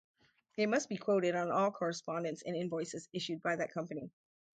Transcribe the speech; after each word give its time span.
It 0.57 0.65
must 0.65 0.89
be 0.89 0.97
quoted 0.97 1.35
on 1.35 1.51
all 1.51 1.69
correspondence 1.69 2.41
and 2.41 2.55
invoices 2.55 3.07
issued 3.13 3.43
by 3.43 3.57
that 3.57 3.71
company. 3.71 4.09